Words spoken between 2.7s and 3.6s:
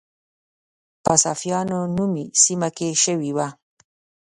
کې شوې وه.